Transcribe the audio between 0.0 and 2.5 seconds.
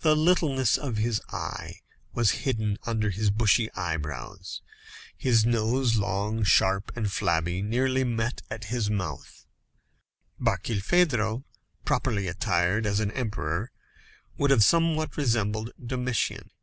The littleness of his eye was